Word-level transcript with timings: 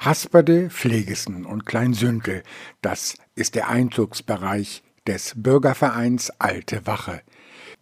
Hasperde, 0.00 0.70
Pflegesen 0.70 1.44
und 1.44 1.66
Kleinsündel, 1.66 2.42
das 2.80 3.18
ist 3.34 3.54
der 3.54 3.68
Einzugsbereich 3.68 4.82
des 5.06 5.34
Bürgervereins 5.36 6.30
Alte 6.38 6.86
Wache. 6.86 7.20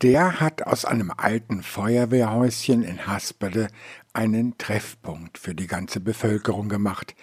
Der 0.03 0.41
hat 0.41 0.65
aus 0.65 0.85
einem 0.85 1.13
alten 1.17 1.63
Feuerwehrhäuschen 1.63 2.83
in 2.83 3.07
Hasperde 3.07 3.69
einen 4.15 4.59
Treffpunkt 4.59 5.39
für 5.39 5.55
die 5.55 5.69
ganze 5.69 6.01
Bevölkerung 6.01 6.69
gemacht. 6.69 7.15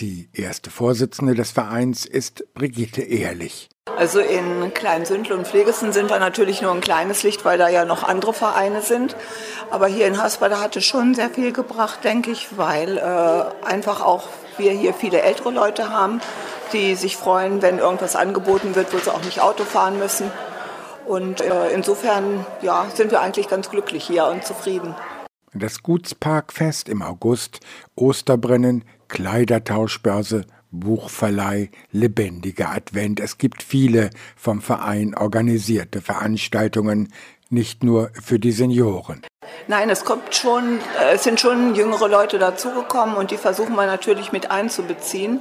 Die 0.00 0.28
erste 0.32 0.70
Vorsitzende 0.70 1.34
des 1.34 1.50
Vereins 1.50 2.06
ist 2.06 2.44
Brigitte 2.54 3.02
Ehrlich. 3.02 3.68
Also 3.96 4.20
in 4.20 4.72
Kleinsündel 4.72 5.32
und 5.32 5.46
Pflegesen 5.46 5.92
sind 5.92 6.08
wir 6.08 6.18
natürlich 6.18 6.62
nur 6.62 6.72
ein 6.72 6.80
kleines 6.80 7.22
Licht, 7.24 7.44
weil 7.44 7.58
da 7.58 7.68
ja 7.68 7.84
noch 7.84 8.02
andere 8.04 8.32
Vereine 8.32 8.80
sind. 8.80 9.16
Aber 9.70 9.88
hier 9.88 10.06
in 10.06 10.22
Haspada 10.22 10.60
hat 10.60 10.76
es 10.76 10.84
schon 10.84 11.14
sehr 11.14 11.28
viel 11.28 11.52
gebracht, 11.52 12.04
denke 12.04 12.30
ich, 12.30 12.56
weil 12.56 12.96
äh, 12.96 13.66
einfach 13.66 14.00
auch 14.00 14.28
wir 14.56 14.72
hier 14.72 14.94
viele 14.94 15.20
ältere 15.20 15.50
Leute 15.50 15.90
haben, 15.90 16.20
die 16.72 16.94
sich 16.94 17.16
freuen, 17.16 17.60
wenn 17.60 17.78
irgendwas 17.78 18.16
angeboten 18.16 18.74
wird, 18.74 18.92
wo 18.94 18.98
sie 18.98 19.12
auch 19.12 19.24
nicht 19.24 19.40
Auto 19.40 19.64
fahren 19.64 19.98
müssen. 19.98 20.30
Und 21.06 21.40
äh, 21.40 21.70
insofern 21.72 22.46
ja, 22.62 22.86
sind 22.94 23.10
wir 23.10 23.20
eigentlich 23.20 23.48
ganz 23.48 23.68
glücklich 23.68 24.04
hier 24.04 24.26
und 24.26 24.44
zufrieden. 24.44 24.94
Das 25.54 25.82
Gutsparkfest 25.82 26.88
im 26.88 27.02
August, 27.02 27.60
Osterbrennen, 27.94 28.84
Kleidertauschbörse, 29.08 30.46
Buchverleih, 30.70 31.68
lebendiger 31.90 32.70
Advent. 32.70 33.20
Es 33.20 33.36
gibt 33.36 33.62
viele 33.62 34.08
vom 34.34 34.62
Verein 34.62 35.14
organisierte 35.14 36.00
Veranstaltungen, 36.00 37.12
nicht 37.50 37.84
nur 37.84 38.10
für 38.14 38.38
die 38.38 38.52
Senioren. 38.52 39.20
Nein, 39.68 39.90
es 39.90 40.06
kommt 40.06 40.34
schon, 40.34 40.78
äh, 40.98 41.14
es 41.14 41.24
sind 41.24 41.38
schon 41.38 41.74
jüngere 41.74 42.08
Leute 42.08 42.38
dazugekommen 42.38 43.14
und 43.16 43.30
die 43.30 43.36
versuchen 43.36 43.74
wir 43.74 43.84
natürlich 43.84 44.32
mit 44.32 44.50
einzubeziehen. 44.50 45.40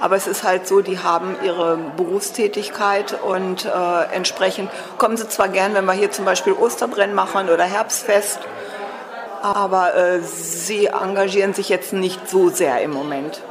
Aber 0.00 0.14
es 0.14 0.28
ist 0.28 0.44
halt 0.44 0.68
so, 0.68 0.80
die 0.80 1.00
haben 1.00 1.34
ihre 1.44 1.76
Berufstätigkeit 1.96 3.20
und 3.20 3.64
äh, 3.64 4.14
entsprechend 4.14 4.70
kommen 4.96 5.16
sie 5.16 5.28
zwar 5.28 5.48
gern, 5.48 5.74
wenn 5.74 5.86
wir 5.86 5.92
hier 5.92 6.12
zum 6.12 6.24
Beispiel 6.24 6.52
Osterbrennen 6.52 7.16
machen 7.16 7.48
oder 7.48 7.64
Herbstfest, 7.64 8.38
aber 9.42 9.94
äh, 9.94 10.20
sie 10.22 10.86
engagieren 10.86 11.54
sich 11.54 11.68
jetzt 11.68 11.92
nicht 11.92 12.28
so 12.28 12.50
sehr 12.50 12.82
im 12.82 12.92
Moment. 12.92 13.42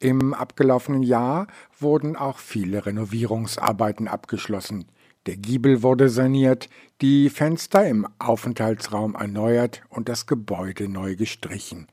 Im 0.00 0.32
abgelaufenen 0.32 1.02
Jahr 1.02 1.48
wurden 1.80 2.16
auch 2.16 2.38
viele 2.38 2.86
Renovierungsarbeiten 2.86 4.06
abgeschlossen. 4.06 4.86
Der 5.26 5.36
Giebel 5.36 5.82
wurde 5.82 6.08
saniert, 6.08 6.68
die 7.00 7.28
Fenster 7.30 7.86
im 7.86 8.06
Aufenthaltsraum 8.18 9.14
erneuert 9.14 9.82
und 9.88 10.08
das 10.08 10.26
Gebäude 10.26 10.88
neu 10.88 11.16
gestrichen. 11.16 11.88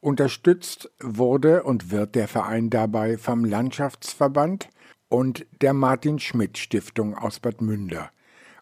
Unterstützt 0.00 0.90
wurde 1.00 1.62
und 1.62 1.90
wird 1.90 2.14
der 2.14 2.28
Verein 2.28 2.70
dabei 2.70 3.16
vom 3.16 3.44
Landschaftsverband 3.44 4.68
und 5.08 5.46
der 5.62 5.72
Martin 5.72 6.18
Schmidt 6.18 6.58
Stiftung 6.58 7.16
aus 7.16 7.40
Bad 7.40 7.60
Münder. 7.60 8.10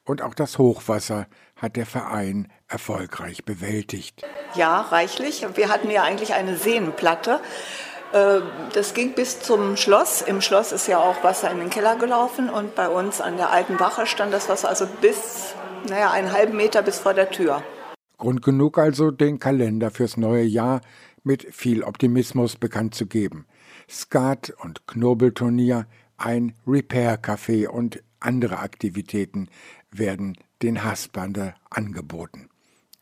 Und 0.05 0.23
auch 0.23 0.35
das 0.35 0.59
Hochwasser 0.59 1.27
hat 1.57 1.77
der 1.77 1.87
Verein 1.87 2.49
erfolgreich 2.69 3.45
bewältigt. 3.45 4.23
Ja, 4.55 4.81
reichlich. 4.81 5.47
Wir 5.55 5.69
hatten 5.71 5.91
ja 5.91 6.03
eigentlich 6.03 6.35
eine 6.35 6.57
Seenplatte. 6.57 7.41
Äh, 8.13 8.41
das 8.75 8.95
ging 8.95 9.15
bis 9.15 9.41
zum 9.41 9.77
Schloss. 9.77 10.23
Im 10.23 10.41
Schloss 10.41 10.73
ist 10.73 10.87
ja 10.89 10.99
auch 10.99 11.25
Wasser 11.25 11.51
in 11.51 11.59
den 11.59 11.71
Keller 11.71 11.97
gelaufen 11.97 12.51
und 12.51 12.75
bei 12.75 12.89
uns 12.89 13.21
an 13.21 13.37
der 13.37 13.51
alten 13.51 13.81
Wache 13.81 14.07
stand 14.07 14.33
das 14.33 14.49
Wasser 14.49 14.69
also 14.69 14.87
bis, 15.01 15.55
naja, 15.89 16.11
einen 16.11 16.33
halben 16.33 16.57
Meter 16.57 16.83
bis 16.83 16.99
vor 16.99 17.15
der 17.15 17.31
Tür. 17.31 17.63
Grund 18.19 18.43
genug 18.43 18.79
also, 18.79 19.11
den 19.11 19.39
Kalender 19.39 19.91
fürs 19.91 20.17
neue 20.17 20.45
Jahr 20.45 20.81
mit 21.25 21.47
viel 21.53 21.83
Optimismus 21.83 22.57
bekannt 22.57 22.95
zu 22.95 23.07
geben. 23.07 23.47
Skat- 23.89 24.55
und 24.63 24.87
Knobelturnier, 24.87 25.87
ein 26.17 26.55
Repair-Café 26.67 27.69
und 27.69 28.03
andere 28.21 28.59
Aktivitäten 28.59 29.49
werden 29.91 30.37
den 30.63 30.85
Hasbander 30.85 31.55
angeboten. 31.71 32.49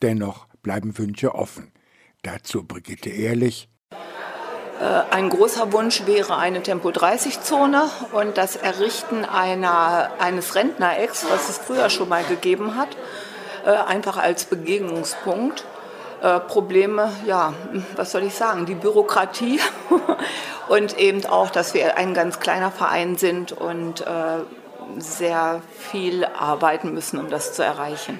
Dennoch 0.01 0.47
bleiben 0.61 0.97
Wünsche 0.97 1.35
offen. 1.35 1.71
Dazu 2.23 2.63
Brigitte 2.63 3.09
Ehrlich, 3.09 3.69
äh, 4.83 5.03
ein 5.11 5.29
großer 5.29 5.71
Wunsch 5.71 6.05
wäre 6.05 6.37
eine 6.37 6.61
Tempo-30-Zone 6.61 7.83
und 8.11 8.37
das 8.37 8.55
Errichten 8.55 9.23
einer, 9.23 10.11
eines 10.19 10.55
Rentnerecks, 10.55 11.25
was 11.29 11.49
es 11.49 11.57
früher 11.57 11.89
schon 11.89 12.09
mal 12.09 12.23
gegeben 12.23 12.75
hat, 12.75 12.89
äh, 13.65 13.69
einfach 13.69 14.17
als 14.17 14.45
Begegnungspunkt. 14.45 15.63
Äh, 16.23 16.39
Probleme, 16.39 17.11
ja, 17.27 17.53
was 17.97 18.13
soll 18.13 18.23
ich 18.23 18.33
sagen, 18.33 18.65
die 18.65 18.75
Bürokratie 18.75 19.59
und 20.69 20.97
eben 20.97 21.25
auch, 21.25 21.49
dass 21.49 21.73
wir 21.73 21.97
ein 21.97 22.13
ganz 22.13 22.39
kleiner 22.39 22.71
Verein 22.71 23.17
sind 23.17 23.51
und 23.51 24.05
sehr 24.99 25.61
viel 25.91 26.25
arbeiten 26.25 26.93
müssen, 26.93 27.19
um 27.19 27.29
das 27.29 27.53
zu 27.53 27.63
erreichen. 27.63 28.19